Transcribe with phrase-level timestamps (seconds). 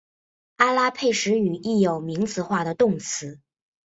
[0.55, 3.39] 阿拉佩什语亦有名词化的动词。